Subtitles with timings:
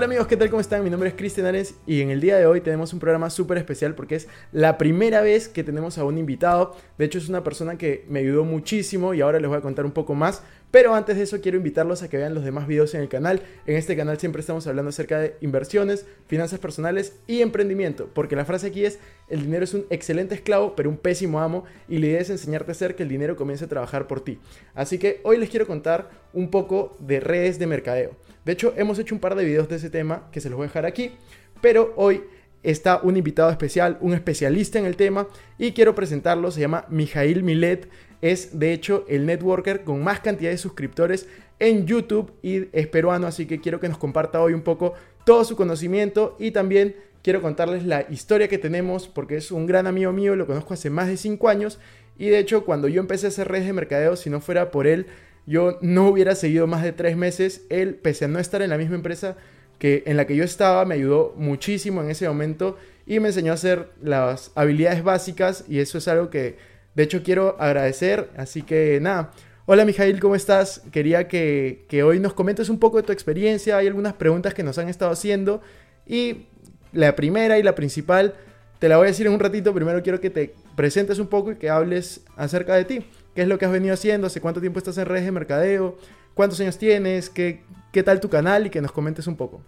[0.00, 0.48] Hola amigos, ¿qué tal?
[0.48, 0.82] ¿Cómo están?
[0.82, 3.58] Mi nombre es Cristian Ares y en el día de hoy tenemos un programa súper
[3.58, 6.74] especial porque es la primera vez que tenemos a un invitado.
[6.96, 9.84] De hecho es una persona que me ayudó muchísimo y ahora les voy a contar
[9.84, 10.42] un poco más.
[10.70, 13.42] Pero antes de eso quiero invitarlos a que vean los demás videos en el canal.
[13.66, 18.08] En este canal siempre estamos hablando acerca de inversiones, finanzas personales y emprendimiento.
[18.14, 18.98] Porque la frase aquí es,
[19.28, 22.70] el dinero es un excelente esclavo pero un pésimo amo y la idea es enseñarte
[22.70, 24.38] a hacer que el dinero comience a trabajar por ti.
[24.74, 28.16] Así que hoy les quiero contar un poco de redes de mercadeo.
[28.44, 30.64] De hecho, hemos hecho un par de videos de ese tema que se los voy
[30.64, 31.12] a dejar aquí,
[31.60, 32.22] pero hoy
[32.62, 37.42] está un invitado especial, un especialista en el tema, y quiero presentarlo, se llama Mijail
[37.42, 37.88] Milet,
[38.22, 43.26] es de hecho el networker con más cantidad de suscriptores en YouTube y es peruano,
[43.26, 47.42] así que quiero que nos comparta hoy un poco todo su conocimiento y también quiero
[47.42, 51.08] contarles la historia que tenemos porque es un gran amigo mío, lo conozco hace más
[51.08, 51.78] de 5 años
[52.18, 54.86] y de hecho cuando yo empecé a hacer redes de mercadeo, si no fuera por
[54.86, 55.06] él,
[55.46, 57.62] yo no hubiera seguido más de tres meses.
[57.70, 59.36] Él, pese a no estar en la misma empresa
[59.78, 62.76] que en la que yo estaba, me ayudó muchísimo en ese momento
[63.06, 66.56] y me enseñó a hacer las habilidades básicas y eso es algo que
[66.94, 68.30] de hecho quiero agradecer.
[68.36, 69.32] Así que nada.
[69.66, 70.82] Hola Mijail, ¿cómo estás?
[70.90, 73.76] Quería que, que hoy nos comentes un poco de tu experiencia.
[73.76, 75.60] Hay algunas preguntas que nos han estado haciendo
[76.06, 76.46] y
[76.92, 78.34] la primera y la principal
[78.80, 79.72] te la voy a decir en un ratito.
[79.74, 83.06] Primero quiero que te presentes un poco y que hables acerca de ti.
[83.34, 84.26] ¿Qué es lo que has venido haciendo?
[84.26, 85.96] ¿Hace cuánto tiempo estás en redes de mercadeo?
[86.34, 87.30] ¿Cuántos años tienes?
[87.30, 87.62] ¿Qué,
[87.92, 88.66] qué tal tu canal?
[88.66, 89.60] Y que nos comentes un poco.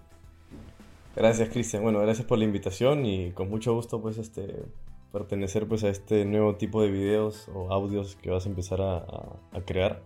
[1.15, 1.83] Gracias, Cristian.
[1.83, 4.65] Bueno, gracias por la invitación y con mucho gusto, pues, este,
[5.13, 9.05] pertenecer, pues, a este nuevo tipo de videos o audios que vas a empezar a,
[9.67, 10.03] crear.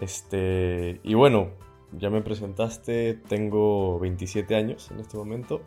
[0.00, 1.50] Este, y bueno,
[1.92, 5.62] ya me presentaste, tengo 27 años en este momento.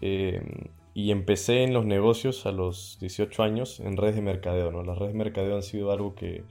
[0.00, 4.70] Eh, y empecé en los negocios a los 18 años en redes de mercadeo.
[4.70, 4.84] ¿no?
[4.84, 6.44] Las redes de mercadeo han sido algo que,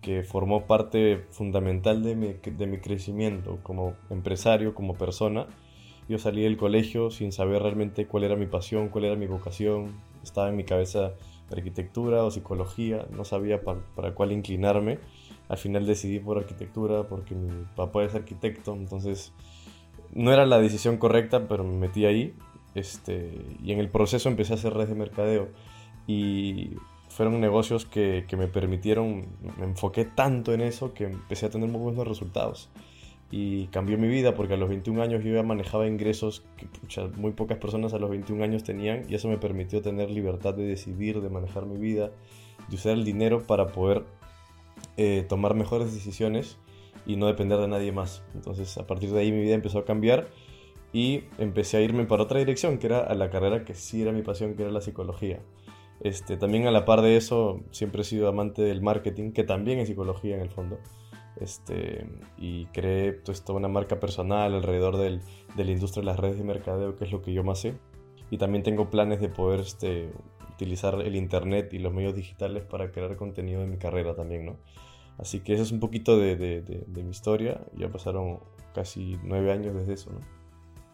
[0.00, 5.46] que formó parte fundamental de mi, de mi, crecimiento como empresario, como persona.
[6.08, 10.00] Yo salí del colegio sin saber realmente cuál era mi pasión, cuál era mi vocación.
[10.22, 11.12] Estaba en mi cabeza
[11.50, 14.98] arquitectura o psicología, no sabía para, para cuál inclinarme.
[15.48, 19.32] Al final decidí por arquitectura porque mi papá es arquitecto, entonces
[20.12, 22.34] no era la decisión correcta, pero me metí ahí
[22.74, 25.48] este, y en el proceso empecé a hacer redes de mercadeo.
[26.06, 26.70] Y
[27.08, 29.26] fueron negocios que, que, me permitieron,
[29.58, 32.70] me enfoqué tanto en eso que empecé a tener muy buenos resultados.
[33.32, 36.44] Y cambió mi vida porque a los 21 años yo ya manejaba ingresos
[36.86, 40.52] que muy pocas personas a los 21 años tenían y eso me permitió tener libertad
[40.52, 42.12] de decidir, de manejar mi vida,
[42.68, 44.04] de usar el dinero para poder
[44.98, 46.58] eh, tomar mejores decisiones
[47.06, 48.22] y no depender de nadie más.
[48.34, 50.28] Entonces a partir de ahí mi vida empezó a cambiar
[50.92, 54.22] y empecé a irme para otra dirección, que era la carrera que sí era mi
[54.22, 55.40] pasión, que era la psicología.
[56.00, 59.78] Este, también a la par de eso, siempre he sido amante del marketing, que también
[59.78, 60.78] es psicología en el fondo.
[61.42, 62.06] Este,
[62.38, 65.20] y creé pues, toda una marca personal alrededor del,
[65.56, 67.74] de la industria de las redes de mercadeo, que es lo que yo más sé.
[68.30, 70.10] Y también tengo planes de poder este,
[70.50, 74.56] utilizar el internet y los medios digitales para crear contenido de mi carrera también, ¿no?
[75.18, 77.60] Así que eso es un poquito de, de, mi historia.
[77.74, 78.40] Ya pasaron
[78.74, 80.20] casi nueve años desde eso, ¿no?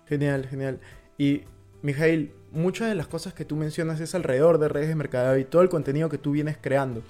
[0.06, 0.80] Genial, genial.
[1.16, 1.42] Y,
[1.82, 5.44] Mijail, muchas de las cosas que tú mencionas es alrededor de redes de mercadeo y
[5.44, 7.02] todo el contenido que tú vienes creando.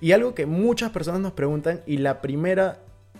[0.00, 2.78] Y algo que muchas personas nos preguntan, y la primera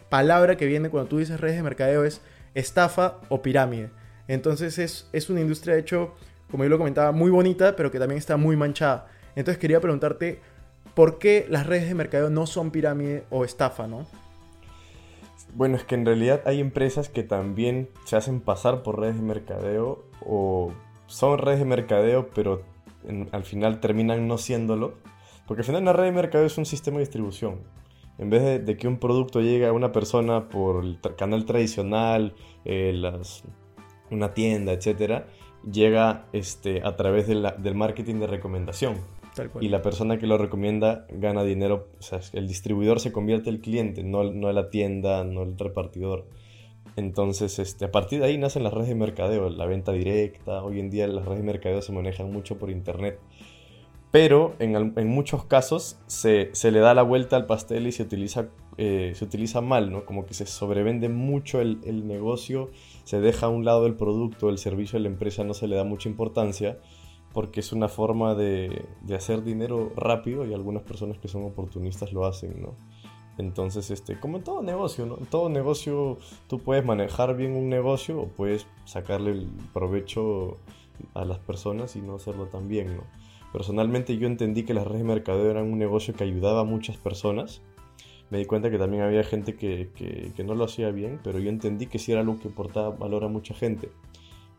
[0.09, 2.21] palabra que viene cuando tú dices redes de mercadeo es
[2.55, 3.91] estafa o pirámide.
[4.29, 6.15] Entonces es, es una industria, de hecho,
[6.51, 9.09] como yo lo comentaba, muy bonita, pero que también está muy manchada.
[9.37, 10.41] Entonces quería preguntarte,
[10.95, 14.07] ¿por qué las redes de mercadeo no son pirámide o estafa, no?
[15.55, 19.23] Bueno, es que en realidad hay empresas que también se hacen pasar por redes de
[19.23, 20.73] mercadeo o
[21.07, 22.63] son redes de mercadeo, pero
[23.33, 24.95] al final terminan no siéndolo.
[25.51, 27.63] Porque al final una red de mercadeo es un sistema de distribución.
[28.19, 32.37] En vez de, de que un producto llegue a una persona por el canal tradicional,
[32.65, 33.43] eh, las,
[34.13, 35.25] una tienda, etc.,
[35.69, 38.95] llega este, a través de la, del marketing de recomendación.
[39.61, 43.57] Y la persona que lo recomienda gana dinero, o sea, el distribuidor se convierte en
[43.57, 46.29] el cliente, no, no la tienda, no el repartidor.
[46.95, 50.63] Entonces, este, a partir de ahí nacen las redes de mercadeo, la venta directa.
[50.63, 53.19] Hoy en día las redes de mercadeo se manejan mucho por internet.
[54.11, 59.13] Pero en, muchos casos se, le da la vuelta al pastel y se utiliza, eh,
[59.15, 60.05] se utiliza mal, ¿no?
[60.05, 62.71] Como que se sobrevende mucho el, negocio,
[63.05, 65.77] se deja a un lado el producto, el servicio de la empresa no se le
[65.77, 66.79] da mucha importancia
[67.33, 72.13] porque es una forma de, de hacer dinero rápido y algunas personas que son oportunistas
[72.13, 72.75] lo hacen, ¿no?
[73.39, 75.19] Entonces, este, como en todo negocio, ¿no?
[75.19, 76.19] En todo negocio
[76.49, 80.57] tú puedes manejar bien un negocio o puedes sacarle el provecho
[81.15, 83.20] a las personas y no hacerlo tan bien, ¿no?
[83.53, 86.97] Personalmente yo entendí que las redes de mercadeo eran un negocio que ayudaba a muchas
[86.97, 87.63] personas.
[88.31, 91.51] Me di cuenta que también había gente que, que, no lo hacía bien, pero yo
[91.51, 93.91] entendí que sí era algo que aportaba valor a mucha gente.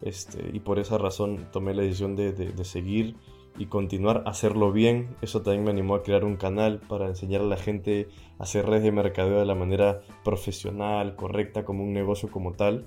[0.02, 3.16] Este, y por esa razón tomé la decisión de, de, de seguir
[3.58, 5.16] y continuar a hacerlo bien.
[5.22, 8.10] Eso también me animó a crear un canal para enseñar a la gente
[8.40, 12.86] a hacer redes de mercadeo de la manera profesional, correcta, como un negocio como tal.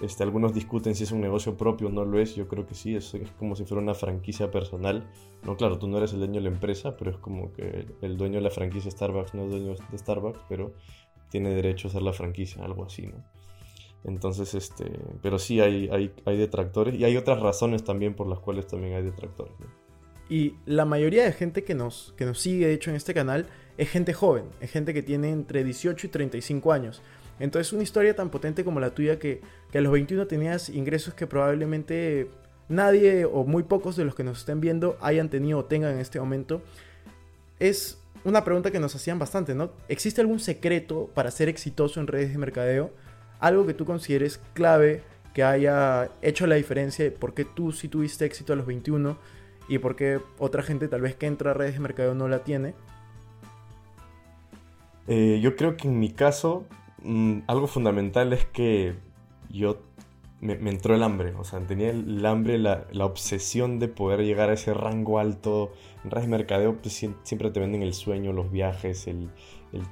[0.00, 2.34] Este, algunos discuten si es un negocio propio o no lo es.
[2.34, 5.08] Yo creo que sí, es, como si fuera una franquicia personal.
[5.44, 8.16] No, claro, tú no eres el dueño de la empresa, pero es como que el
[8.16, 10.72] dueño de la franquicia Starbucks no es dueño de Starbucks, pero
[11.30, 13.24] tiene derecho a ser la franquicia, algo así, ¿no?
[14.04, 14.90] Entonces, este,
[15.22, 18.94] pero sí hay, hay, hay detractores y hay otras razones también por las cuales también
[18.94, 19.54] hay detractores.
[20.28, 23.46] Y la mayoría de gente que nos, que nos sigue, de hecho, en este canal,
[23.76, 27.02] es gente joven, es gente que tiene entre 18 y 35 años.
[27.42, 29.40] Entonces, una historia tan potente como la tuya, que,
[29.74, 32.30] a los 21 tenías ingresos que probablemente
[32.68, 35.98] nadie o muy pocos de los que nos estén viendo hayan tenido o tengan en
[35.98, 36.62] este momento,
[37.58, 39.72] es una pregunta que nos hacían bastante, ¿no?
[39.88, 42.92] ¿Existe algún secreto para ser exitoso en redes de mercadeo?
[43.40, 45.02] Algo que tú consideres clave,
[45.34, 49.18] que haya hecho la diferencia por qué tú sí tuviste éxito a los 21
[49.68, 52.44] y por qué otra gente tal vez que entra a redes de mercadeo no la
[52.44, 52.74] tiene?
[55.08, 56.68] Eh, yo creo que en mi caso
[57.04, 58.94] mm, algo fundamental es que
[59.50, 59.78] yo
[60.42, 64.54] me, entró el hambre, o sea, tenía el, hambre, la, obsesión de poder llegar a
[64.54, 65.72] ese rango alto.
[66.04, 69.30] En redes de mercadeo pues, siempre te venden el sueño, los viajes, el,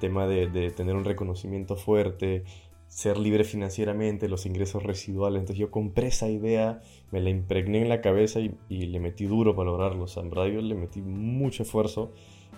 [0.01, 2.43] tema de, tener un reconocimiento fuerte,
[2.89, 5.39] ser libre financieramente, los ingresos residuales.
[5.39, 6.81] Entonces yo compré esa idea,
[7.13, 10.05] me la impregné en la cabeza y, le metí duro para lograrlo.
[10.05, 12.13] O sea, en verdad yo le metí mucho esfuerzo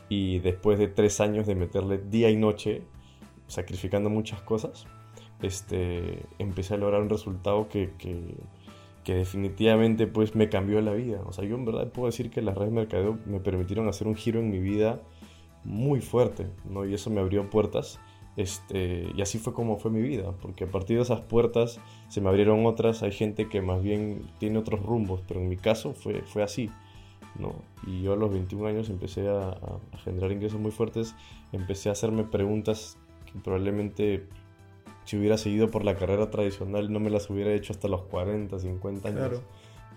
[0.09, 2.83] y después de tres años de meterle día y noche,
[3.53, 4.87] sacrificando muchas cosas,
[5.43, 8.35] este, empecé a lograr un resultado que, que,
[9.05, 11.21] que, definitivamente pues me cambió la vida.
[11.27, 14.07] O sea, yo en verdad puedo decir que las redes de mercadeo me permitieron hacer
[14.07, 15.01] un giro en mi vida
[15.65, 16.85] muy fuerte, ¿no?
[16.85, 18.01] Y eso me abrió puertas
[18.37, 22.21] este, y así fue como fue mi vida, porque a partir de esas puertas se
[22.21, 25.93] me abrieron otras, hay gente que más bien tiene otros rumbos, pero en mi caso
[25.93, 26.71] fue, fue así.
[27.39, 27.55] ¿no?
[27.87, 29.57] Y yo a los 21 años empecé a,
[30.05, 31.15] generar ingresos muy fuertes,
[31.53, 32.99] empecé a hacerme preguntas
[33.33, 34.25] que probablemente
[35.05, 38.59] si hubiera seguido por la carrera tradicional no me las hubiera hecho hasta los 40,
[38.59, 39.43] 50 años.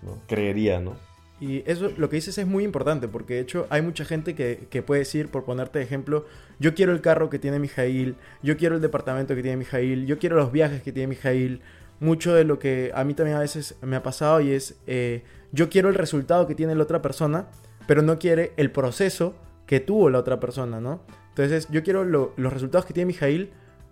[0.02, 0.18] ¿no?
[0.26, 0.94] Creería, ¿no?
[1.38, 4.68] Y eso, lo que dices es muy importante, porque de hecho hay mucha gente que,
[4.70, 6.24] que, puede decir, por ponerte de ejemplo,
[6.58, 10.18] yo quiero el carro que tiene Mijail, yo quiero el departamento que tiene Mijail, yo
[10.18, 11.60] quiero los viajes que tiene Mijail.
[12.00, 15.24] Mucho de lo que a mí también a veces me ha pasado y es, eh,
[15.52, 17.48] yo quiero el resultado que tiene la otra persona,
[17.86, 19.34] pero no quiere el proceso
[19.66, 21.00] que tuvo la otra persona, ¿no?
[21.36, 23.50] Entonces yo quiero los resultados que tiene Mijail,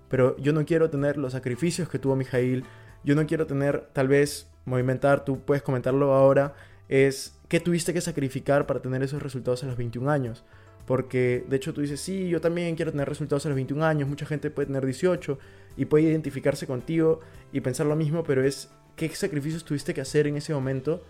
[0.09, 2.65] pero yo no quiero tener los sacrificios que tuvo Mijail,
[3.05, 6.55] yo no quiero tener, tal vez, movimentar, tú puedes comentarlo ahora,
[6.89, 10.43] es qué tuviste que sacrificar para tener esos resultados a los 21 años.
[10.87, 14.09] Porque de hecho tú dices, sí, yo también quiero tener resultados a los 21 años,
[14.09, 15.39] mucha gente puede tener 18
[15.77, 17.21] y puede identificarse contigo
[17.53, 21.05] y pensar lo mismo, pero es qué sacrificios tuviste que hacer en ese momento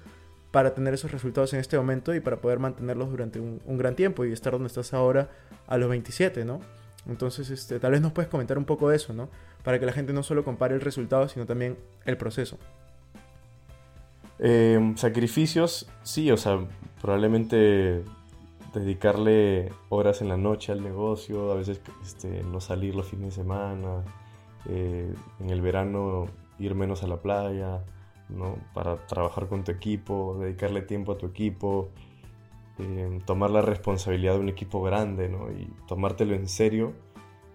[0.55, 4.25] para tener esos resultados en este momento y para poder mantenerlos durante un, gran tiempo
[4.25, 5.29] y estar donde estás ahora
[5.67, 6.61] a los 27, ¿no?
[7.09, 9.29] Entonces, este, tal vez nos puedes comentar un poco de eso, ¿no?
[9.65, 12.57] Para que la gente no solo compare el resultado, sino también el proceso.
[14.39, 16.61] Em, sacrificios, sí, o sea,
[17.03, 18.05] probablemente
[18.73, 23.43] dedicarle horas en la noche al negocio, a veces este, no salir los fines de
[23.43, 24.05] semana,
[24.69, 26.29] eh, en el verano
[26.61, 27.81] ir menos a la playa,
[28.35, 28.59] ¿no?
[28.75, 31.91] Para trabajar con tu equipo, dedicarle tiempo a tu equipo,
[32.79, 35.51] em, tomar la responsabilidad de un equipo grande, ¿no?
[35.51, 36.93] Y tomártelo en serio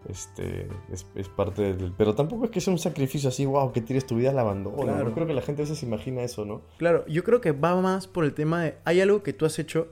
[0.07, 1.93] este, es, parte del...
[1.97, 4.77] Pero tampoco es que sea un sacrificio así, wow, que tires tu vida al abandono.
[4.77, 5.03] Claro.
[5.03, 6.61] No creo que la gente a veces imagina eso, ¿no?
[6.77, 8.77] Claro, yo creo que va más por el tema de...
[8.85, 9.91] Hay algo que tú has hecho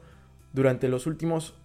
[0.53, 1.55] durante los últimos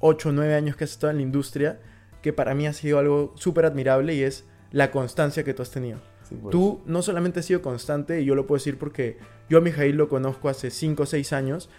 [0.00, 1.80] 8 o 9 años que has estado en la industria
[2.22, 5.70] que para mí ha sido algo súper admirable y es la constancia que tú has
[5.70, 5.98] tenido.
[6.28, 6.50] Pues.
[6.50, 9.18] Tú no solamente has sido constante, y yo lo puedo decir porque
[9.48, 11.70] yo a Mijail lo conozco hace 5 o 6 años,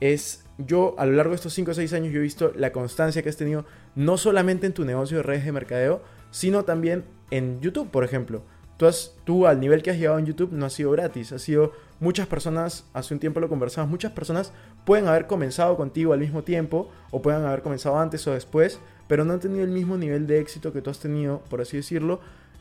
[0.00, 2.72] es yo a lo largo de estos 5 o 6 años yo he visto la
[2.72, 3.64] constancia que has tenido
[3.94, 8.42] no solamente en tu negocio de redes de mercadeo, sino también en YouTube, por ejemplo.
[8.76, 11.38] tú, has, tú al nivel que has llegado en YouTube no ha sido gratis, ha
[11.38, 14.52] sido muchas personas, hace un tiempo lo conversamos, muchas personas
[14.84, 18.78] pueden haber comenzado contigo al mismo tiempo o pueden haber comenzado antes o después,
[19.08, 21.76] pero no han tenido el mismo nivel de éxito que tú has tenido, por así
[21.76, 22.20] decirlo,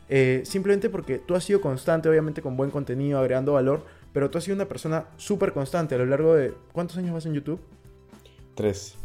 [0.10, 4.38] eh, simplemente porque tú has sido constante, obviamente con buen contenido, agregando valor, pero tú
[4.38, 6.54] has sido una persona súper constante a lo largo de...
[6.72, 7.60] ¿Cuántos años vas en YouTube?
[8.56, 8.96] Tres.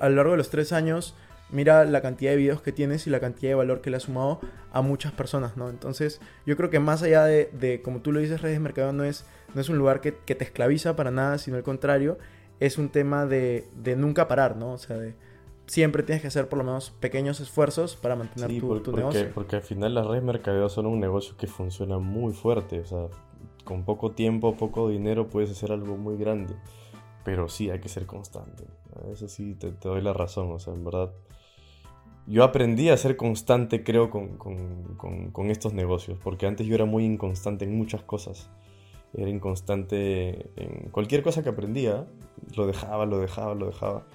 [0.00, 1.16] a lo largo de los tres años,
[1.52, 4.04] mira la cantidad de videos que tienes y la cantidad de valor que le has
[4.04, 4.40] sumado
[4.72, 5.68] a muchas personas, ¿no?
[5.68, 9.04] Entonces, yo creo que más allá de, como tú lo dices, redes de mercado no
[9.04, 12.18] es, no es un lugar que, te esclaviza para nada, sino al contrario,
[12.58, 14.72] es un tema de, nunca parar, ¿no?
[14.72, 15.14] O sea, de
[15.72, 19.30] siempre tienes que hacer por lo menos pequeños esfuerzos para mantener tu, tu porque, negocio.
[19.32, 22.84] Porque al final las redes de mercadeo son un negocio que funciona muy fuerte, o
[22.84, 23.06] sea,
[23.64, 26.54] con poco tiempo, poco dinero puedes hacer algo muy grande.
[27.24, 28.64] Pero sí, hay que ser constante.
[29.10, 30.52] Eso sí, te, te doy la razón.
[30.52, 31.10] O sea, en verdad,
[32.26, 36.74] yo aprendí a ser constante, creo, con, con, con, con, estos negocios, porque antes yo
[36.74, 38.50] era muy inconstante en muchas cosas.
[39.14, 42.06] Era inconstante en cualquier cosa que aprendía,
[42.56, 44.06] lo dejaba, lo dejaba, lo dejaba.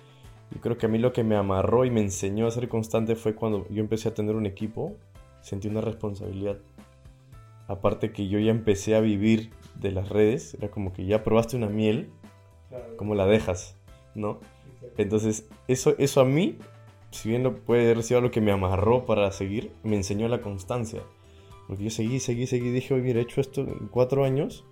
[0.51, 3.15] Yo creo que a mí lo que me amarró y me enseñó a ser constante
[3.15, 4.95] fue cuando yo empecé a tener un equipo,
[5.41, 6.57] sentí una responsabilidad.
[7.67, 11.57] Aparte que yo ya empecé a vivir de las redes, era como que ya probaste
[11.57, 12.09] una miel,
[12.95, 13.75] como la dejas,
[14.15, 14.39] ¿no?
[14.97, 16.57] Entonces, eso, eso a mí
[17.11, 20.41] si bien no puede haber sido lo que me amarró para seguir, me enseñó la
[20.41, 21.01] constancia.
[21.67, 24.65] Porque yo seguí, seguí, seguí, dije, oye, mira, he hecho esto en cuatro años,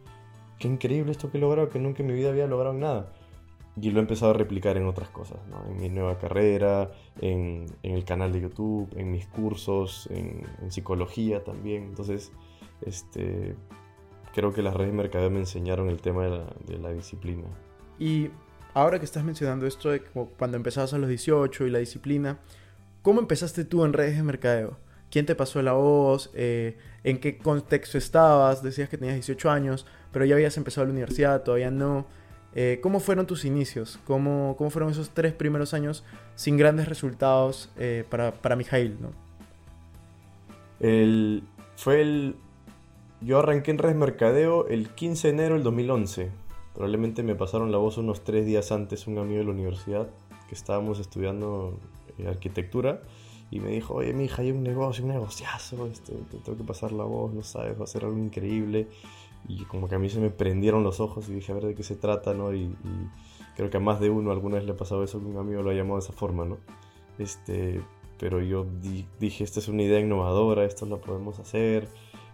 [0.60, 3.14] qué increíble esto que he logrado, que nunca en mi vida había logrado nada.
[3.80, 5.66] Y lo he empezado a replicar en otras cosas, ¿no?
[5.70, 10.72] en mi nueva carrera, en, en, el canal de YouTube, en mis cursos, en, en,
[10.72, 11.84] psicología también.
[11.84, 12.32] Entonces,
[12.82, 13.56] este,
[14.34, 17.44] creo que las redes de mercadeo me enseñaron el tema de la, de la disciplina.
[18.00, 18.30] Y
[18.74, 22.40] ahora que estás mencionando esto de cuando empezabas a los 18 y la disciplina,
[23.02, 24.78] ¿cómo empezaste tú en redes de mercadeo?
[25.10, 26.32] ¿Quién te pasó la voz?
[26.34, 28.64] Eh, ¿En qué contexto estabas?
[28.64, 32.06] Decías que tenías 18 años, pero ya habías empezado la universidad, todavía no.
[32.56, 34.00] Eh, ¿Cómo fueron tus inicios?
[34.06, 36.04] ¿Cómo, ¿Cómo, fueron esos tres primeros años
[36.36, 38.98] sin grandes resultados eh, para, para Mijail?
[39.02, 39.10] ¿no?
[40.80, 41.44] El,
[41.76, 42.36] fue el...
[43.22, 46.32] Yo arranqué en redes mercadeo el 15 de enero del 2011
[46.76, 50.10] Probablemente me pasaron la voz unos tres días antes un amigo de la universidad
[50.50, 51.80] que estábamos estudiando
[52.18, 53.02] eh, arquitectura
[53.50, 56.66] y me dijo, oye, mi hija, hay un negocio, un negociazo, este, te tengo que
[56.66, 58.90] pasar la voz, no sabes, va a ser algo increíble.
[59.48, 61.76] Y como que a mí se me prendieron los ojos y dije, a ver de
[61.76, 62.54] qué se trata, ¿no?
[62.54, 62.76] Y,
[63.56, 65.62] creo que a más de uno alguna vez le ha pasado eso que un amigo
[65.62, 66.58] lo ha llamado de esa forma, ¿no?
[67.18, 67.82] Este,
[68.20, 68.66] pero yo
[69.20, 71.88] dije, esta es una idea innovadora, esto lo podemos hacer.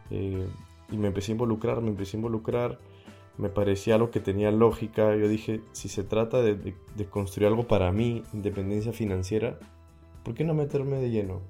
[0.09, 0.47] Eh,
[0.91, 2.79] y me empecé a involucrar, me empecé a involucrar
[3.37, 5.15] me parecía algo que tenía lógica.
[5.15, 6.75] Yo dije, si se trata de,
[7.09, 9.57] construir algo para mí, independencia financiera,
[10.23, 11.41] ¿por qué no meterme de lleno?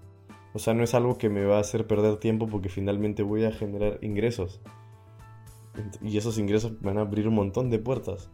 [0.53, 3.45] O sea, no es algo que me va a hacer perder tiempo porque finalmente voy
[3.45, 4.61] a generar ingresos.
[6.01, 8.29] Y esos ingresos van a abrir un montón de puertas.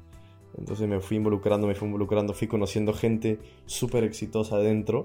[0.58, 5.04] Entonces me fui involucrando, me fui involucrando, fui conociendo gente súper exitosa adentro.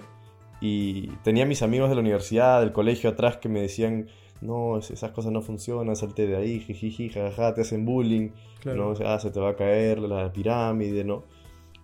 [0.60, 4.06] Y tenía mis amigos de la universidad, del colegio atrás que me decían,
[4.40, 8.30] no, esas cosas no funcionan, salte de ahí, jiji, jajaja, te hacen bullying,
[8.64, 8.94] ¿no?
[9.04, 11.24] Ah, se te va a caer la pirámide, ¿no?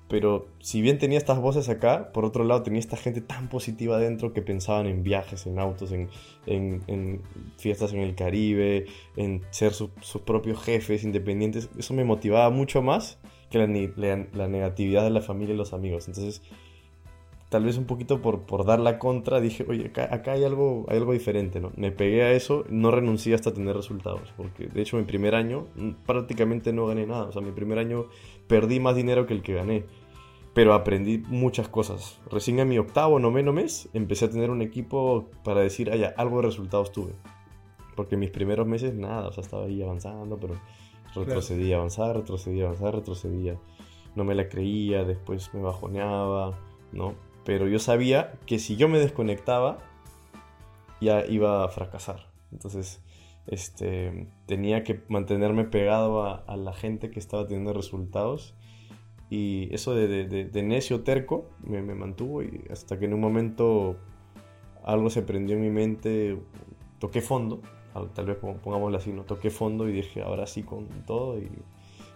[0.09, 3.97] Pero si bien tenía estas voces acá, por otro lado tenía esta gente tan positiva
[3.97, 6.09] adentro que pensaban en viajes, en autos, en,
[7.59, 8.87] fiestas en el Caribe,
[9.17, 9.91] en ser sus
[10.25, 11.69] propios jefes independientes.
[11.79, 13.19] Eso me motivaba mucho más
[13.51, 16.09] que la, negatividad de la familia y los amigos.
[16.09, 16.43] Entonces
[17.49, 21.13] tal vez un poquito por, dar la contra, dije, oye, acá, hay, algo, hay algo
[21.13, 21.73] diferente, ¿no?
[21.77, 25.67] Me pegué a eso, no renuncié hasta tener resultados, porque de hecho mi primer año
[26.07, 28.07] prácticamente no gané nada, o sea, mi primer año
[28.49, 29.85] perdí más dinero que el que gané,
[30.59, 32.19] pero aprendí muchas cosas.
[32.33, 36.39] Recién en mi octavo, noveno mes, empecé a tener un equipo para decir, ay, algo
[36.39, 37.13] de resultados tuve,
[37.95, 40.61] porque mis primeros meses nada, o sea, estaba ahí avanzando, pero
[41.15, 43.57] retrocedía, avanzar, retrocedía, avanzar, retrocedía.
[44.17, 46.59] No me la creía, después me bajoneaba,
[46.91, 47.15] ¿no?
[47.45, 49.79] pero yo sabía que si yo me desconectaba,
[51.01, 52.33] ya iba a fracasar.
[52.51, 53.01] Entonces,
[53.47, 58.57] este, tenía que mantenerme pegado a, la gente que estaba teniendo resultados.
[59.31, 63.97] Y eso de, necio terco me, mantuvo y hasta que en un momento
[64.85, 66.39] algo se prendió en mi mente,
[66.99, 67.61] toqué fondo,
[68.15, 69.25] tal vez pongámoslo así, ¿no?
[69.25, 71.51] toqué fondo y dije, ahora sí con todo y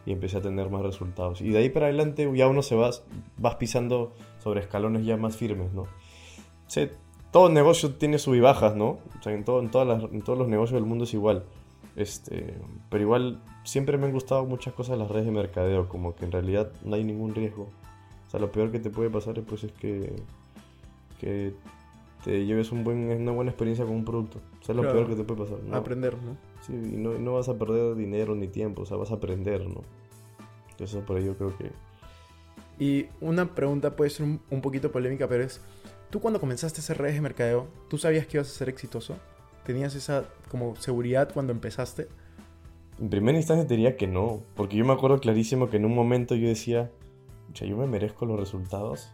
[0.04, 1.40] y empecé a tener más resultados.
[1.40, 2.90] Y de ahí para adelante ya uno se va
[3.38, 5.87] vas pisando sobre escalones ya más firmes, ¿no?
[7.31, 8.99] Todo negocio tiene sub y bajas, ¿no?
[9.19, 11.45] O sea, en, todo, en, todas en todos los negocios del mundo es igual.
[11.97, 12.55] Este,
[12.89, 16.33] pero igual siempre me han gustado muchas cosas las redes de mercadeo, como que en
[16.33, 17.69] realidad no hay ningún riesgo.
[18.27, 20.15] O sea, lo peor que te puede pasar pues, es que,
[21.21, 21.53] que
[22.25, 24.39] te lleves un buen, una buena experiencia con un producto.
[24.61, 24.97] O sea, es lo Claro.
[24.99, 25.63] peor que te puede pasar.
[25.65, 25.77] ¿no?
[25.77, 26.37] Aprender, ¿no?
[26.63, 29.67] Sí, y no, no vas a perder dinero ni tiempo, o sea, vas a aprender,
[29.69, 29.83] ¿no?
[30.79, 31.71] Eso por ello creo que...
[32.79, 35.61] Y una pregunta puede ser un, un poquito polémica, pero es,
[36.11, 39.17] ¿tú cuando comenzaste a hacer redes de mercadeo, tú sabías que ibas a ser exitoso?
[39.64, 42.09] ¿Tenías esa como seguridad cuando empezaste?
[43.00, 46.35] En primera instancia diría que no, porque yo me acuerdo clarísimo que en un momento
[46.35, 46.90] yo decía,
[47.54, 49.11] yo me merezco los resultados.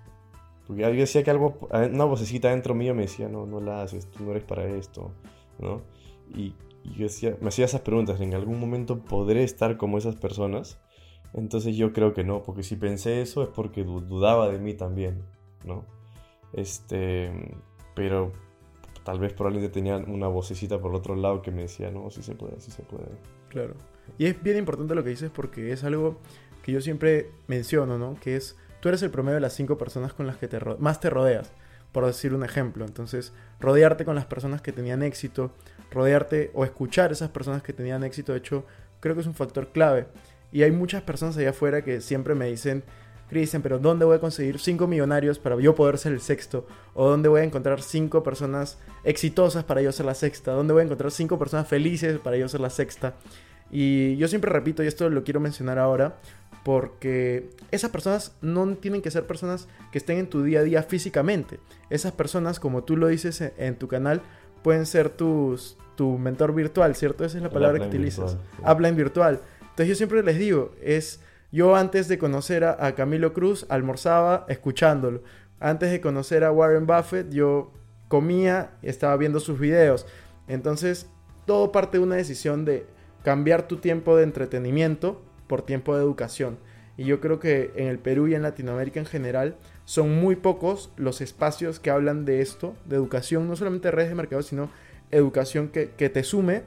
[0.66, 4.10] Porque yo decía que algo, una vocecita dentro mío me decía, no, no la haces,
[4.10, 5.12] tú no eres para esto,
[5.58, 5.80] ¿no?
[6.34, 10.16] Y, y yo decía, me hacía esas preguntas, ¿en algún momento podré estar como esas
[10.16, 10.78] personas?
[11.32, 14.74] Entonces yo creo que no, porque si pensé eso es porque du- dudaba de mí
[14.74, 15.22] también,
[15.64, 15.86] ¿no?
[16.52, 17.30] Este,
[17.94, 18.32] pero
[19.08, 22.22] tal vez probablemente tenía una vocecita por el otro lado que me decía, no, sí
[22.22, 23.06] se puede, sí se puede.
[23.48, 23.72] Claro.
[24.18, 26.18] Y es bien importante lo que dices porque es algo
[26.62, 28.16] que yo siempre menciono, ¿no?
[28.20, 31.00] Que es, tú eres el promedio de las cinco personas con las que te más
[31.00, 31.52] te rodeas,
[31.90, 32.84] por decir un ejemplo.
[32.84, 35.52] Entonces, rodearte con las personas que tenían éxito,
[35.90, 38.66] rodearte o escuchar esas personas que tenían éxito, de hecho,
[39.00, 40.08] creo que es un factor clave.
[40.52, 42.84] Y hay muchas personas allá afuera que siempre me dicen,
[43.28, 46.66] Cristian, pero ¿dónde voy a conseguir cinco millonarios para yo poder ser el sexto?
[46.94, 50.52] ¿O dónde voy a encontrar cinco personas exitosas para yo ser la sexta?
[50.52, 53.14] ¿Dónde voy a encontrar cinco personas felices para yo ser la sexta?
[53.70, 56.16] Y yo siempre repito, y esto lo quiero mencionar ahora,
[56.64, 60.82] porque esas personas no tienen que ser personas que estén en tu día a día
[60.82, 61.61] físicamente.
[61.90, 64.23] Esas personas, como tú lo dices en, en tu canal,
[64.62, 67.25] pueden ser tus, tu mentor virtual, ¿cierto?
[67.25, 68.32] Esa es la palabra que utilizas.
[68.32, 68.38] sí.
[68.70, 69.40] Upline virtual.
[69.61, 75.22] Entonces yo siempre les digo, es yo antes de conocer a, Camilo Cruz almorzaba escuchándolo.
[75.60, 77.72] Antes de conocer a Warren Buffett yo
[78.08, 80.06] comía y estaba viendo sus videos.
[80.46, 81.08] Entonces
[81.46, 82.86] todo parte de una decisión de
[83.22, 86.58] cambiar tu tiempo de entretenimiento por tiempo de educación.
[86.98, 90.92] Y yo creo que en el Perú y en Latinoamérica en general son muy pocos
[90.96, 94.68] los espacios que hablan de esto, de educación, no solamente de redes de mercado, sino
[95.10, 96.62] educación que, que te sume,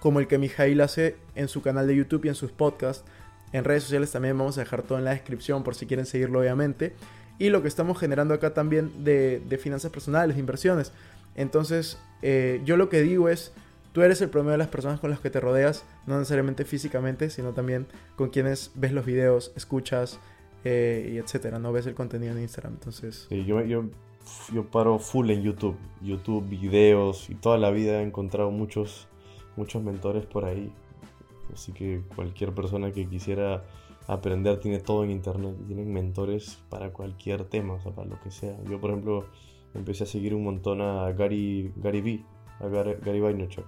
[0.00, 3.04] como el que Mijail hace en su canal de YouTube y en sus podcasts.
[3.52, 6.40] En redes sociales también vamos a dejar todo en la descripción por si quieren seguirlo,
[6.40, 6.94] obviamente.
[7.38, 10.92] Y lo que estamos generando acá también de, finanzas personales, de inversiones.
[11.34, 13.52] Entonces, eh, yo lo que digo es,
[13.92, 17.30] tú eres el promedio de las personas con las que te rodeas, no necesariamente físicamente,
[17.30, 17.86] sino también
[18.16, 20.18] con quienes ves los videos, escuchas
[20.64, 22.74] eh, y etcétera, no ves el contenido en Instagram.
[22.74, 23.84] Entonces, yo, yo,
[24.52, 25.76] yo paro full en YouTube.
[26.00, 29.08] YouTube, videos y toda la vida he encontrado muchos,
[29.56, 30.72] muchos mentores por ahí.
[31.52, 33.62] Así que cualquier persona que quisiera
[34.08, 35.54] aprender tiene todo en internet.
[35.66, 38.56] Tienen mentores para cualquier tema, o sea, para lo que sea.
[38.68, 39.26] Yo, por ejemplo,
[39.74, 42.24] empecé a seguir un montón a Gary, Gary Vee,
[42.60, 43.66] a Gary, Gary Vaynerchuk.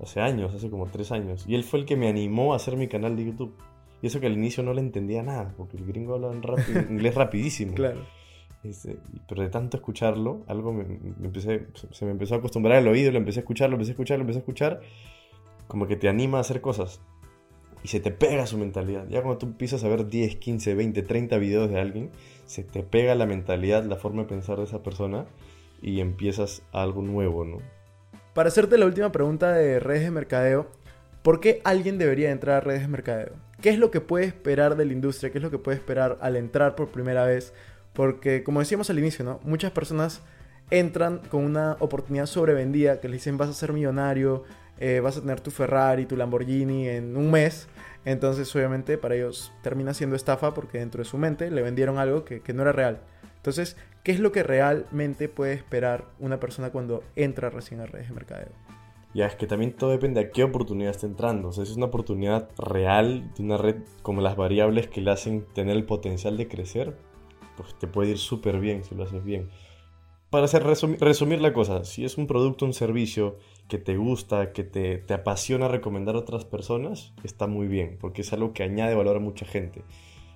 [0.00, 1.44] Hace años, hace como tres años.
[1.48, 3.54] Y él fue el que me animó a hacer mi canal de YouTube.
[4.00, 7.14] Y eso que al inicio no le entendía nada, porque el gringo habla rápido- inglés
[7.16, 7.74] rapidísimo.
[7.74, 8.00] claro.
[8.64, 12.76] Este, pero de tanto escucharlo, algo me, me empecé, se- se me empezó a acostumbrar
[12.78, 14.80] al oído, lo empecé a escuchar, lo empecé a escuchar, lo empecé a escuchar,
[15.68, 17.00] como que te anima a hacer cosas.
[17.84, 19.06] Y se te pega su mentalidad.
[19.08, 22.10] Ya cuando tú empiezas a ver 10, 15, 20, 30 videos de alguien,
[22.46, 25.26] se te pega la mentalidad, la forma de pensar de esa persona
[25.80, 27.58] y empiezas algo nuevo, ¿no?
[28.34, 30.68] Para hacerte la última pregunta de redes de mercadeo,
[31.22, 33.32] ¿por qué alguien debería entrar a redes de mercadeo?
[33.60, 35.30] ¿Qué es lo que puede esperar de la industria?
[35.30, 37.52] ¿Qué es lo que puede esperar al entrar por primera vez?
[37.92, 39.40] Porque, como decíamos al inicio, ¿no?
[39.42, 40.22] Muchas personas
[40.70, 44.44] entran con una oportunidad sobrevendida que les dicen vas a ser millonario,
[44.80, 47.68] eh, vas a tener tu Ferrari, tu Lamborghini en un mes.
[48.04, 52.24] Entonces, obviamente, para ellos termina siendo estafa porque dentro de su mente le vendieron algo
[52.24, 53.00] que, que no era real.
[53.36, 58.08] Entonces, ¿qué es lo que realmente puede esperar una persona cuando entra recién a redes
[58.08, 58.48] de mercadeo?
[59.14, 61.48] Ya, es que también todo depende a qué oportunidad está entrando.
[61.48, 65.10] O sea, si es una oportunidad real de una red como las variables que le
[65.10, 66.96] hacen tener el potencial de crecer,
[67.56, 69.50] pues te puede ir súper bien si lo haces bien.
[70.30, 74.52] Para hacer resumi- resumir la cosa, si es un producto, un servicio que te gusta,
[74.52, 78.62] que te, te apasiona recomendar a otras personas, está muy bien, porque es algo que
[78.62, 79.84] añade valor a mucha gente.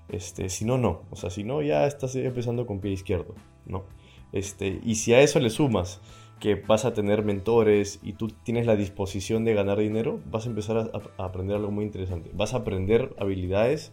[0.08, 1.02] Este, si no, no.
[1.10, 3.34] O sea, si no, ya estás empezando con pie izquierdo,
[3.66, 3.84] ¿no?
[4.32, 6.00] Este, y si a eso le sumas
[6.40, 10.48] que vas a tener mentores y tú tienes la disposición de ganar dinero, vas a
[10.50, 10.76] empezar
[11.18, 12.30] a, aprender algo muy interesante.
[12.34, 13.92] Vas a aprender habilidades.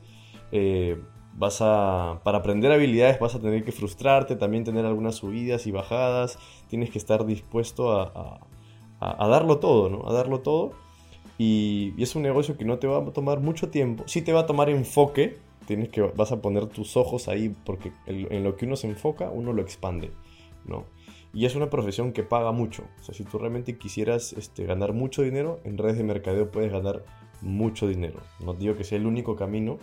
[0.51, 1.01] eh,
[1.35, 5.71] vas a, para aprender habilidades vas a tener que frustrarte, también tener algunas subidas y
[5.71, 6.39] bajadas.
[6.67, 8.41] Tienes que estar dispuesto a-
[8.99, 10.07] a- darlo todo, ¿no?
[10.07, 10.73] A darlo todo.
[11.37, 14.03] Y, es un negocio que no te va a tomar mucho tiempo.
[14.07, 15.37] Sí te va a tomar enfoque.
[15.65, 19.29] Tienes que, vas a poner tus ojos ahí porque en, lo que uno se enfoca,
[19.29, 20.11] uno lo expande,
[20.65, 20.85] ¿no?
[21.31, 22.83] Y es una profesión que paga mucho.
[22.99, 26.71] O sea, si tú realmente quisieras este, ganar mucho dinero, en redes de mercadeo puedes
[26.71, 27.05] ganar
[27.41, 28.19] mucho dinero.
[28.43, 29.77] No digo que sea el único camino,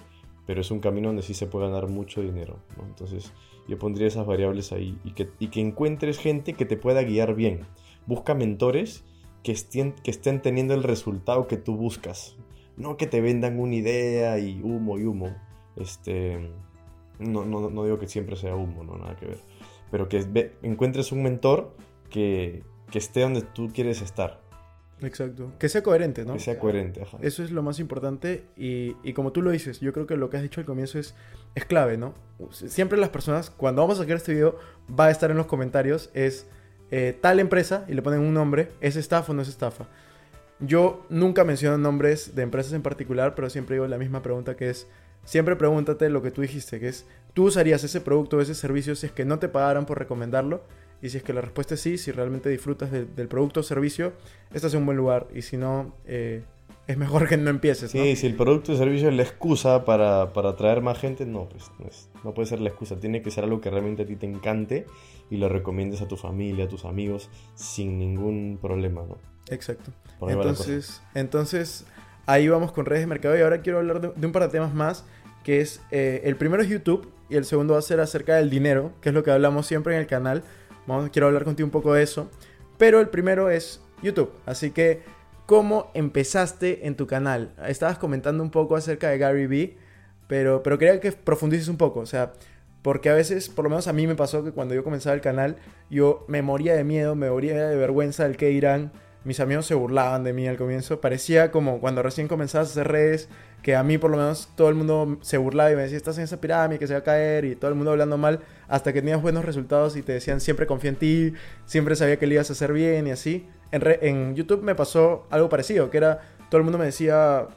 [0.45, 2.57] pero es un camino donde sí se puede ganar mucho dinero.
[2.85, 3.33] Entonces
[3.69, 7.65] yo pondría esas variables ahí y que encuentres gente que te pueda guiar bien.
[8.07, 9.05] Busca mentores
[9.43, 12.37] que estén, que estén teniendo el resultado que tú buscas.
[12.77, 15.35] No que te vendan una idea y humo y humo.
[15.77, 16.51] Este,
[17.19, 19.39] no, no, no digo que siempre sea humo, no, nada que ver.
[19.91, 21.75] Pero que encuentres un mentor
[22.11, 24.41] que, que esté donde tú quieres estar.
[25.03, 25.53] Exacto.
[25.59, 26.35] Que sea coherente, ¿no?
[26.35, 27.19] Que sea coherente, ajá.
[27.21, 30.31] Eso es lo más importante y, y, como tú lo dices, yo creo que lo
[30.31, 31.15] que has dicho al comienzo es,
[31.55, 32.15] es clave, ¿no?
[32.51, 36.11] Siempre las personas, cuando vamos a sacar este video, va a estar en los comentarios,
[36.15, 36.49] es
[36.91, 39.87] eh, tal empresa y le ponen un nombre, ¿es estafa o no es estafa?
[40.61, 44.71] Yo nunca menciono nombres de empresas en particular, pero siempre digo la misma pregunta que
[44.71, 44.87] es,
[45.25, 48.95] siempre pregúntate lo que tú dijiste, que es, ¿tú usarías ese producto o ese servicio
[48.95, 50.63] si es que no te pagaran por recomendarlo?
[51.03, 54.15] Y si es que la respuesta es sí, si realmente disfrutas del producto o servicio,
[54.55, 55.27] estás en un buen lugar.
[55.35, 56.43] Y si no, eh,
[56.87, 57.91] es mejor que no empieces.
[57.91, 61.49] Sí, si el producto o servicio es la excusa para, para atraer más gente, no,
[61.49, 61.89] pues no,
[62.23, 62.99] no, puede ser la excusa.
[63.01, 64.87] Tiene que ser algo que realmente a ti te encante
[65.31, 69.19] y lo recomiendes a tu familia, a tus amigos, sin ningún problema, ¿no?
[69.49, 69.91] Exacto.
[70.23, 71.87] Entonces, entonces,
[72.27, 74.75] ahí vamos con redes de mercado y ahora quiero hablar de, un par de temas
[74.75, 75.05] más,
[75.45, 78.51] que es, eh, el primero es YouTube y el segundo va a ser acerca del
[78.51, 80.43] dinero, que es lo que hablamos siempre en el canal.
[80.87, 82.31] Vamos, quiero hablar contigo un poco de eso.
[82.79, 84.31] Pero el primero es YouTube.
[84.45, 85.03] Así que,
[85.47, 87.55] ¿cómo empezaste en tu canal?
[87.67, 89.79] Estabas comentando un poco acerca de Gary Vee,
[90.27, 92.01] pero, pero quería que profundices un poco.
[92.01, 92.33] O sea,
[92.83, 95.21] porque a veces, por lo menos a mí me pasó que cuando yo comenzaba el
[95.21, 95.57] canal,
[95.91, 98.93] yo me moría de miedo, me moría de vergüenza del que irán.
[99.27, 101.01] Mis amigos se burlaban de mí al comienzo.
[101.01, 103.29] Parecía como cuando recién comenzabas a hacer redes,
[103.61, 106.17] que a mí por lo menos todo el mundo se burlaba y me decía, estás
[106.19, 108.93] en esa pirámide que se va a caer y todo el mundo hablando mal, hasta
[108.93, 111.33] que tenías buenos resultados y te decían, siempre confía en ti,
[111.65, 113.49] siempre sabía que le ibas a hacer bien y así.
[113.73, 117.49] En, YouTube me pasó algo parecido, que era, todo el mundo me decía,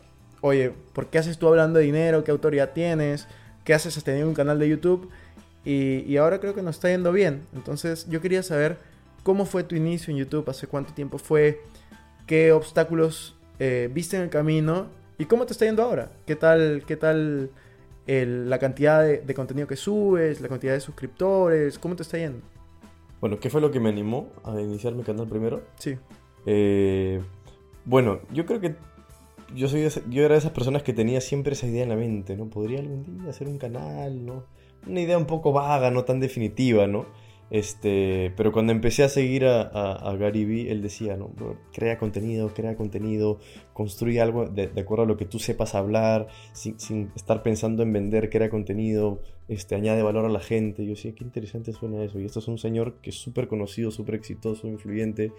[0.42, 2.24] oye, ¿por qué haces tú hablando de dinero?
[2.24, 3.28] ¿Qué autoridad tienes?
[3.64, 5.08] ¿Qué haces has tenido un canal de YouTube?
[5.64, 7.44] Y, y ahora creo que nos está yendo bien.
[7.54, 8.89] Entonces yo quería saber
[9.24, 11.62] cómo fue tu inicio en YouTube, hace cuánto tiempo fue,
[12.28, 16.14] qué obstáculos eh, viste en el camino ¿Y cómo te está yendo ahora?
[16.26, 17.52] ¿Qué tal, qué tal
[18.08, 21.78] la cantidad de, contenido que subes, la cantidad de suscriptores?
[21.78, 22.40] ¿Cómo te está yendo?
[23.20, 25.62] Bueno, ¿qué fue lo que me animó a iniciar mi canal primero?
[25.78, 25.98] Sí.
[26.46, 27.22] Eh,
[27.84, 28.76] bueno, yo creo que
[29.54, 32.38] yo, soy yo era de esas personas que tenía siempre esa idea en la mente,
[32.38, 32.50] ¿no?
[32.50, 34.46] Podría algún día hacer un canal, ¿no?
[34.88, 37.08] Una idea un poco vaga, no tan definitiva, ¿no?
[37.52, 41.32] Este, pero cuando empecé a seguir a, Gary Vee, él decía, ¿no?
[41.74, 43.40] crea contenido, crea contenido,
[43.74, 48.30] construye algo de, acuerdo a lo que tú sepas hablar, sin, estar pensando en vender,
[48.30, 50.84] crea contenido, este, añade valor a la gente.
[50.86, 52.20] Yo decía, qué interesante suena eso.
[52.20, 55.32] Y esto es un señor que es súper conocido, súper exitoso, influyente.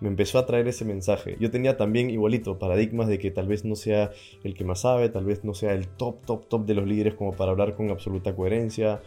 [0.00, 1.36] Me empezó a traer ese mensaje.
[1.38, 4.10] Yo tenía también igualito paradigmas de que tal vez no sea
[4.42, 7.14] el que más sabe, tal vez no sea el top, top, top de los líderes
[7.14, 9.00] como para hablar con absoluta coherencia.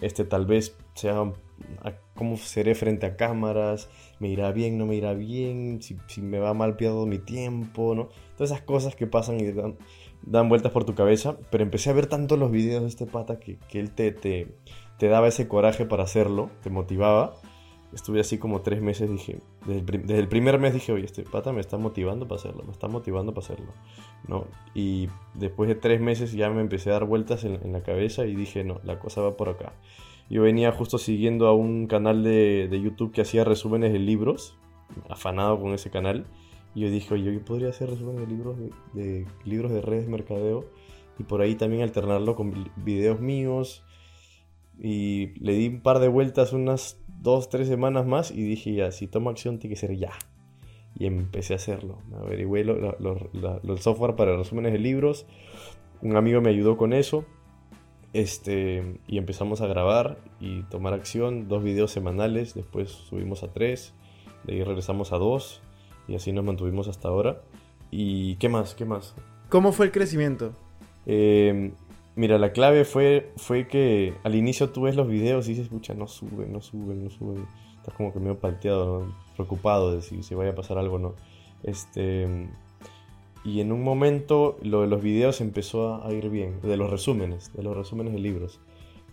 [0.00, 1.32] Este tal vez sea
[2.14, 6.54] cómo seré frente a cámaras, me irá bien, no me irá bien, si, me va
[6.54, 8.08] mal pierdo mi tiempo, ¿no?
[8.36, 9.76] Todas esas cosas que pasan y dan,
[10.22, 13.38] dan, vueltas por tu cabeza, pero empecé a ver tanto los videos de este pata
[13.38, 14.48] que, que él te, te,
[14.98, 17.39] te, daba ese coraje para hacerlo, te motivaba.
[17.92, 21.60] Estuve así como tres meses, dije, desde el, primer mes dije, oye, este pata me
[21.60, 23.72] está motivando para hacerlo, me está motivando para hacerlo,
[24.28, 24.46] ¿no?
[24.74, 28.36] Y después de tres meses ya me empecé a dar vueltas en, la cabeza y
[28.36, 29.72] dije, no, la cosa va por acá
[30.30, 34.56] yo venía justo siguiendo a un canal de, YouTube que hacía resúmenes de libros,
[35.08, 36.24] afanado con ese canal.
[36.72, 38.56] Y yo dije, oye, yo podría hacer resúmenes de libros
[38.92, 40.70] de, libros de redes de mercadeo
[41.18, 43.84] y por ahí también alternarlo con videos míos.
[44.78, 48.90] Y le di un par de vueltas unas dos, tres semanas más y dije, ya,
[48.92, 50.12] si tomo acción tiene que ser ya.
[50.98, 51.98] Y empecé a hacerlo.
[52.18, 55.26] Averigüé el software para resúmenes de libros.
[56.02, 57.24] Un amigo me ayudó con eso.
[58.12, 63.94] Este, y empezamos a grabar y tomar acción, dos videos semanales, después subimos a tres,
[64.42, 65.62] de ahí regresamos a dos
[66.08, 67.40] y así nos mantuvimos hasta ahora.
[67.92, 68.74] ¿Y qué más?
[68.74, 69.14] ¿Qué más?
[69.48, 70.52] ¿Cómo fue el crecimiento?
[71.06, 71.72] Em,
[72.20, 75.94] mira, la clave fue, fue que al inicio tú ves los videos y dices, escucha,
[75.94, 77.46] no suben, no suben, no suben.
[77.78, 81.14] Estás como que medio palteado, preocupado de si, si vaya a pasar algo o no.
[81.62, 82.28] Este,
[83.42, 87.54] y en un momento lo de los videos empezó a ir bien, de los resúmenes,
[87.54, 88.60] de los resúmenes de libros.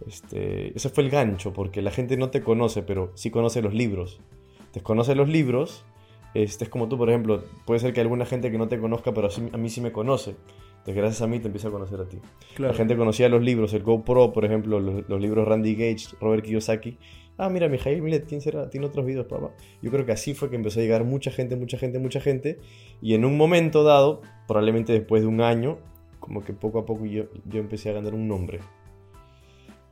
[0.05, 3.73] Este, ese fue el gancho, porque la gente no te conoce, pero sí conoce los
[3.73, 4.19] libros.
[4.73, 5.85] Desconoce los libros,
[6.33, 9.13] este, es como tú, por ejemplo, puede ser que alguna gente que no te conozca,
[9.13, 10.35] pero a mí sí me conoce.
[10.79, 12.17] Entonces, gracias a mí te empieza a conocer a ti.
[12.57, 16.43] La gente conocía los libros, el GoPro, por ejemplo, los, los libros Randy Gage, Robert
[16.43, 16.97] Kiyosaki,
[17.37, 18.69] ah, mira, Mijail Milet, ¿quién será?
[18.69, 19.51] Tiene otros videos, papá.
[19.81, 22.59] Yo creo que así fue que empezó a llegar mucha gente, mucha gente, mucha gente.
[23.01, 25.77] Y en un momento dado, probablemente después de un año,
[26.19, 28.59] como que poco a poco yo, yo empecé a ganar un nombre.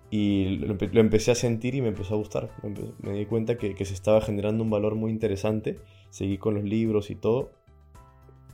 [0.09, 2.49] Y lo, empe- lo empecé a sentir y me empezó a gustar.
[3.01, 5.75] Me di cuenta que, que se estaba generando un valor muy interesante.
[6.09, 7.51] Seguí con los libros y todo.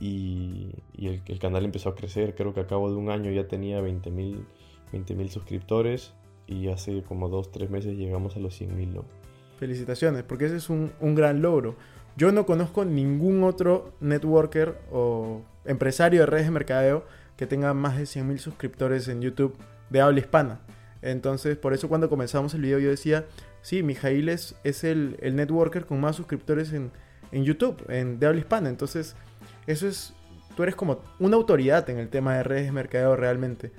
[0.02, 2.34] Y, el, canal empezó a crecer.
[2.34, 4.44] Creo que a cabo de un año ya tenía 20.000
[4.92, 6.12] 20.000 suscriptores.
[6.48, 9.04] Y hace como 2-3 meses llegamos a los 100.000, ¿no?
[9.58, 11.76] Felicitaciones, porque ese es un, un gran logro.
[12.16, 17.96] Yo no conozco ningún otro networker o empresario de redes de mercadeo que tenga más
[17.96, 19.56] de 100.000 suscriptores en YouTube
[19.88, 20.60] de habla hispana.
[21.00, 23.24] Entonces, por eso cuando comenzamos el video yo decía,
[23.62, 26.90] sí, Mijail es, es el, el networker con más suscriptores en,
[27.30, 28.68] en YouTube, en, de habla hispana.
[28.68, 29.14] Entonces,
[29.66, 30.14] eso es,
[30.56, 33.72] tú eres como una autoridad en el tema de redes de mercadeo realmente.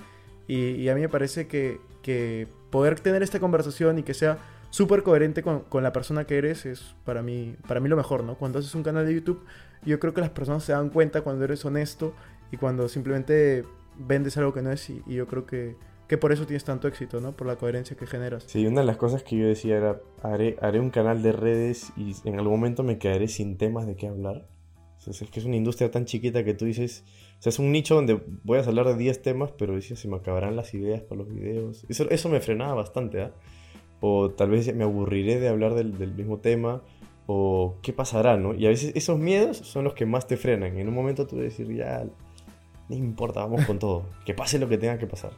[0.46, 5.02] Y, a mí me parece que, que poder tener esta conversación y que sea súper
[5.02, 8.36] coherente con, con la persona que eres es para mí, para mí lo mejor, ¿no?
[8.36, 9.42] Cuando haces un canal de YouTube,
[9.86, 12.14] yo creo que las personas se dan cuenta cuando eres honesto
[12.52, 13.64] y cuando simplemente
[13.96, 15.76] vendes algo que no es y, y yo creo que,
[16.08, 17.32] que por eso tienes tanto éxito, ¿no?
[17.32, 18.44] Por la coherencia que generas.
[18.46, 21.92] Sí, una de las cosas que yo decía era, haré, haré un canal de redes
[21.96, 24.46] y en algún momento me quedaré sin temas de qué hablar.
[25.06, 27.04] Es que es una industria tan chiquita que tú dices,
[27.38, 30.08] o sea, es un nicho donde voy a hablar de 10 temas, pero dices, se
[30.08, 31.84] me acabarán las ideas para los videos.
[31.88, 33.32] Eso, eso me frenaba bastante, ¿ah?
[34.00, 36.82] O tal vez me aburriré de hablar del, del mismo tema,
[37.26, 38.54] o qué pasará, ¿no?
[38.54, 40.76] Y a veces esos miedos son los que más te frenan.
[40.78, 42.04] En un momento tú decir, ya,
[42.88, 45.32] no importa, vamos con todo, que pase lo que tenga que pasar.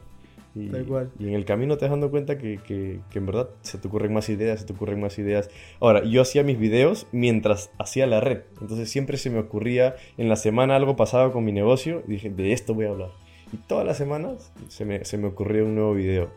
[0.59, 1.11] Y, Tal cual.
[1.19, 3.87] y en el camino te vas dando cuenta que, que- que en verdad se te
[3.87, 5.49] ocurren más ideas, se te ocurren más ideas.
[5.79, 8.41] Ahora, yo hacía mis videos mientras hacía la red.
[8.61, 12.29] Entonces siempre se me ocurría, en la semana algo pasaba con mi negocio y dije,
[12.29, 13.09] de esto voy a hablar.
[13.53, 16.29] Y todas las semanas se me, se me ocurría un nuevo video,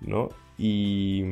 [0.00, 0.28] ¿no?
[0.56, 1.24] Y...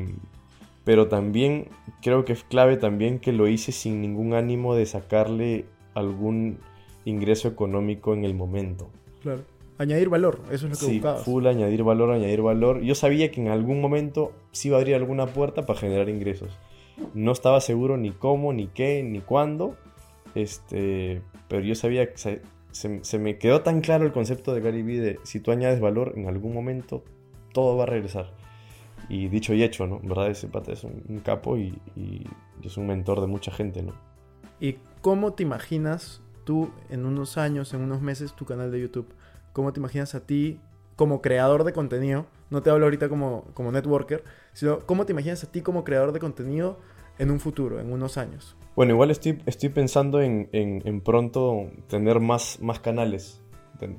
[0.84, 1.68] Pero también
[2.00, 6.58] creo que es clave también que lo hice sin ningún ánimo de sacarle algún
[7.04, 8.88] ingreso económico en el momento.
[9.20, 9.42] Claro.
[9.78, 11.22] Añadir valor, eso es lo que Sí, buscabas.
[11.24, 12.80] full añadir valor, añadir valor.
[12.80, 16.56] Yo sabía que en algún momento sí iba a abrir alguna puerta para generar ingresos.
[17.14, 19.76] No estaba seguro ni cómo, ni qué, ni cuándo.
[20.34, 24.60] Este, pero yo sabía que se, se- se me quedó tan claro el concepto de
[24.60, 27.04] Gary Vee de si tú añades valor, en algún momento
[27.52, 28.30] todo va a regresar.
[29.08, 30.00] Y dicho y hecho, ¿no?
[30.02, 32.24] Verdad ese pata es un, un capo y, y
[32.62, 33.92] es un mentor de mucha gente, ¿no?
[34.60, 39.06] ¿Y cómo te imaginas tú en unos años, en unos meses, tu canal de YouTube?
[39.56, 40.60] ¿Cómo te imaginas a ti
[40.96, 42.26] como creador de contenido?
[42.50, 46.12] No te hablo ahorita como, como networker, sino cómo te imaginas a ti como creador
[46.12, 46.76] de contenido
[47.18, 48.54] en un futuro, en unos años.
[48.74, 53.40] Bueno, igual estoy, estoy pensando en, en- pronto tener más, más canales,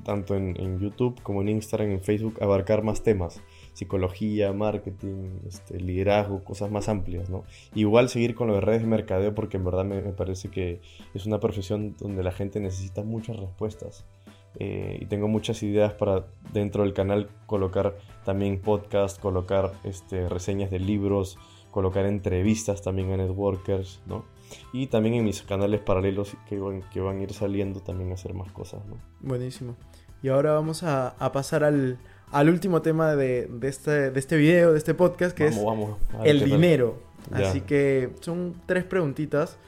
[0.04, 3.40] tanto en, en YouTube como en Instagram, en Facebook, abarcar más temas,
[3.72, 7.42] psicología, marketing, este, liderazgo, cosas más amplias, ¿no?
[7.74, 10.80] Igual seguir con lo de redes de mercadeo porque en verdad me, me parece que
[11.14, 14.04] es una profesión donde la gente necesita muchas respuestas.
[14.56, 20.70] Eh, y tengo muchas ideas para dentro del canal colocar también podcast, colocar este, reseñas
[20.70, 21.38] de libros,
[21.70, 24.24] colocar entrevistas también a networkers, ¿no?
[24.72, 28.14] Y también en mis canales paralelos que van, que van a ir saliendo también a
[28.14, 28.96] hacer más cosas, ¿no?
[29.20, 29.76] Buenísimo.
[30.22, 31.98] Y ahora vamos a, a pasar al,
[32.32, 35.64] al último tema de, de este, de este video, de este podcast, que vamos, es
[35.64, 35.98] vamos.
[36.14, 36.98] a ver el dinero.
[37.30, 37.48] Ya.
[37.48, 39.58] Así que son tres preguntitas.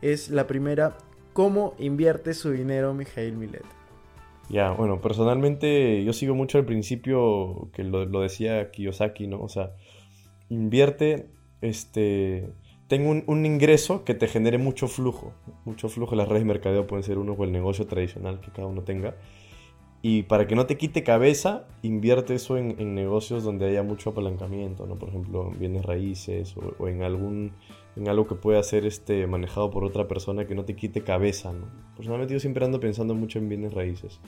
[0.00, 0.96] Es la primera,
[1.32, 3.77] ¿cómo invierte su dinero Mijail Milet?
[4.50, 9.40] Ya, bueno, personalmente yo sigo mucho al principio que lo, lo decía Kiyosaki, ¿no?
[9.42, 9.72] O sea,
[10.48, 11.26] invierte,
[11.60, 12.48] este,
[12.86, 15.34] tengo un, un ingreso que te genere mucho flujo,
[15.66, 16.14] mucho flujo.
[16.14, 19.16] Las redes de mercadeo pueden ser uno o el negocio tradicional que cada uno tenga.
[20.00, 24.10] Y para que no te quite cabeza, invierte eso en, en negocios donde haya mucho
[24.10, 24.96] apalancamiento, ¿no?
[24.96, 27.52] Por ejemplo, en bienes raíces o, o en algún
[27.96, 31.52] en algo que pueda ser este, manejado por otra persona que no te quite cabeza,
[31.52, 31.66] ¿no?
[31.96, 34.20] Personalmente yo siempre ando pensando mucho en bienes raíces.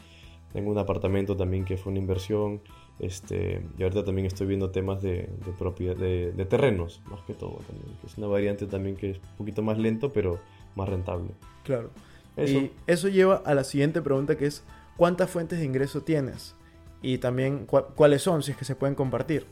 [0.52, 2.60] Tengo un apartamento también que fue una inversión,
[2.98, 7.34] este, y ahorita también estoy viendo temas de, de propiedad, de, de terrenos, más que
[7.34, 10.38] todo también, que es una variante también que es un poquito más lento, pero
[10.74, 11.30] más rentable.
[11.62, 11.90] Claro.
[12.36, 12.58] Eso.
[12.58, 14.64] Y eso lleva a la siguiente pregunta que es,
[14.96, 16.56] ¿cuántas fuentes de ingreso tienes?
[17.02, 19.46] Y también, ¿cu- ¿cuáles son, si es que se pueden compartir?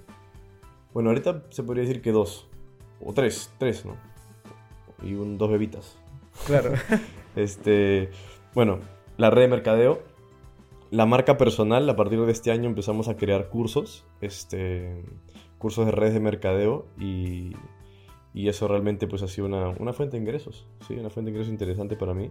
[0.93, 2.49] Bueno, ahorita se podría decir que dos,
[3.05, 3.97] o tres, tres, ¿no?
[5.03, 5.99] Y un, dos bebitas.
[6.47, 6.73] Claro.
[7.37, 8.11] Este,
[8.53, 8.81] bueno,
[9.17, 10.03] la red de mercadeo,
[10.91, 15.05] la marca personal, a partir de este año empezamos a crear cursos, este,
[15.59, 17.53] cursos de redes de mercadeo y,
[18.35, 21.37] y eso realmente pues ha sido una, una fuente de ingresos, sí, una fuente de
[21.37, 22.31] ingresos interesante para mí.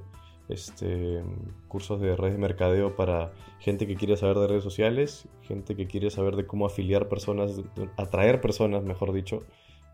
[0.49, 1.23] Este,
[1.67, 5.87] cursos de redes de mercadeo para gente que quiere saber de redes sociales, gente que
[5.87, 7.61] quiere saber de cómo afiliar personas,
[7.97, 9.43] atraer personas, mejor dicho,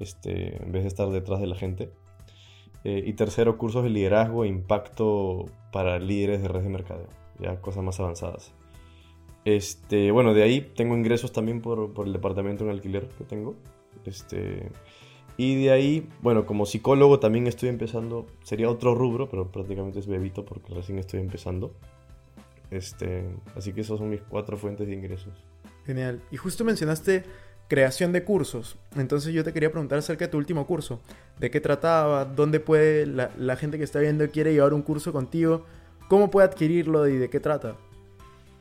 [0.04, 1.89] este, en vez de estar detrás de la gente.
[2.84, 7.08] Eh, y tercero, cursos de liderazgo e impacto para líderes de redes de mercadeo,
[7.39, 8.54] ya cosas más avanzadas.
[9.46, 13.56] Este, bueno, de ahí tengo ingresos también por, por el departamento en alquiler que tengo.
[14.06, 14.70] Este,
[15.38, 20.08] y de ahí, bueno, como psicólogo también estoy empezando, sería otro rubro, pero prácticamente es
[20.08, 21.74] bebito porque recién estoy empezando.
[22.70, 25.34] Este, así que esas son mis cuatro fuentes de ingresos.
[25.86, 26.22] Genial.
[26.32, 27.24] Y justo mencionaste
[27.67, 28.78] creación de cursos.
[28.95, 30.99] Entonces yo te quería preguntar acerca de tu último curso.
[31.39, 32.26] ¿De qué trataba?
[32.26, 35.65] ¿Dónde puede la, la gente que está viendo quiere llevar un curso contigo?
[36.08, 37.76] ¿Cómo puede adquirirlo y de qué trata?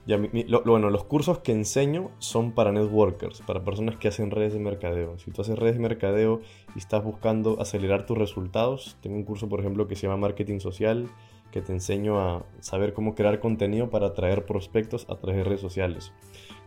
[0.04, 0.18] Ya,
[0.64, 5.16] bueno, los cursos que enseño son para networkers, para personas que hacen redes de mercadeo.
[5.18, 6.40] Si tú haces redes de mercadeo
[6.74, 10.58] y estás buscando acelerar tus resultados, tengo un curso, por ejemplo, que se llama Marketing
[10.58, 11.08] Social,
[11.52, 15.60] que te enseño a saber cómo crear contenido para atraer prospectos a través de redes
[15.60, 16.12] sociales.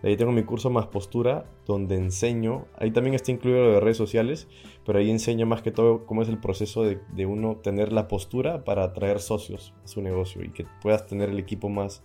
[0.06, 3.98] Ahí tengo mi curso Más Postura, donde enseño, ahí también está incluido lo de redes
[3.98, 4.48] sociales,
[4.86, 8.08] pero ahí enseño más que todo cómo es el proceso de, de uno tener la
[8.08, 12.04] postura para atraer socios a su negocio y que puedas tener el equipo más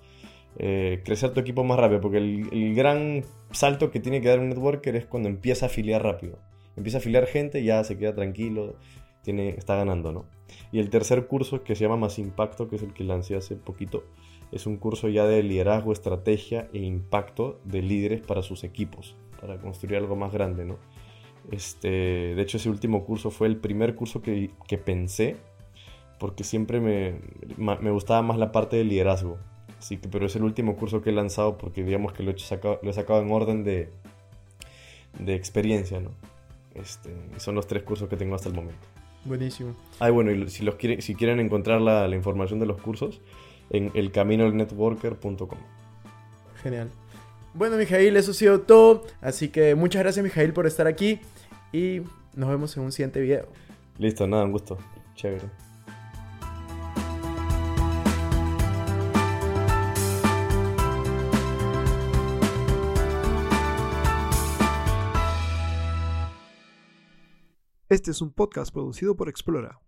[0.58, 4.48] eh, crecer tu equipo más rápido, porque el, gran salto que tiene que dar un
[4.48, 6.38] networker es cuando empieza a afiliar rápido.
[6.76, 8.76] Empieza a afiliar gente, ya se queda tranquilo,
[9.22, 10.26] tiene, está ganando, ¿no?
[10.72, 13.56] Y el tercer curso que se llama Más Impacto, que es el que lancé hace
[13.56, 14.04] poquito,
[14.52, 19.58] es un curso ya de liderazgo, estrategia e impacto de líderes para sus equipos, para
[19.58, 20.76] construir algo más grande, ¿no?
[21.50, 25.36] Este, de hecho, ese último curso fue el primer curso que, que pensé,
[26.18, 27.20] porque siempre me,
[27.56, 29.38] me gustaba más la parte de liderazgo.
[29.78, 32.38] Así que, pero es el último curso que he lanzado porque digamos que lo he,
[32.38, 33.88] sacado, lo he sacado en orden de,
[35.18, 36.10] de experiencia, ¿no?
[36.74, 38.86] Este, son los tres cursos que tengo hasta el momento.
[39.24, 39.74] Buenísimo.
[39.98, 43.20] Ah, bueno, y si, los quiere, si quieren encontrar la, la información de los cursos,
[43.70, 45.58] en elcaminolnetworker.com.
[46.62, 46.90] Genial.
[47.54, 49.04] Bueno, Mijail, eso ha sido todo.
[49.20, 51.20] Así que muchas gracias, Mijail, por estar aquí.
[51.72, 52.02] Y
[52.34, 53.48] nos vemos en un siguiente video.
[53.98, 54.78] Listo, nada, un gusto.
[55.14, 55.46] Chévere.
[67.88, 69.78] Este es un podcast producido por Explora.